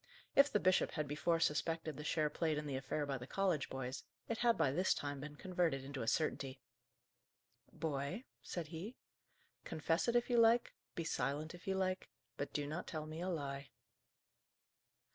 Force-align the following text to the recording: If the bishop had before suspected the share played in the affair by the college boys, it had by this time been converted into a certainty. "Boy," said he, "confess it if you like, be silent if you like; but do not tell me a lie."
If 0.35 0.51
the 0.51 0.59
bishop 0.59 0.93
had 0.93 1.07
before 1.07 1.39
suspected 1.39 1.95
the 1.95 2.03
share 2.03 2.31
played 2.31 2.57
in 2.57 2.65
the 2.65 2.75
affair 2.75 3.05
by 3.05 3.19
the 3.19 3.27
college 3.27 3.69
boys, 3.69 4.03
it 4.27 4.39
had 4.39 4.57
by 4.57 4.71
this 4.71 4.95
time 4.95 5.19
been 5.19 5.35
converted 5.35 5.83
into 5.85 6.01
a 6.01 6.07
certainty. 6.07 6.59
"Boy," 7.71 8.23
said 8.41 8.69
he, 8.69 8.95
"confess 9.63 10.07
it 10.07 10.15
if 10.15 10.27
you 10.27 10.39
like, 10.39 10.73
be 10.95 11.03
silent 11.03 11.53
if 11.53 11.67
you 11.67 11.75
like; 11.75 12.09
but 12.35 12.51
do 12.51 12.65
not 12.65 12.87
tell 12.87 13.05
me 13.05 13.21
a 13.21 13.29
lie." 13.29 13.69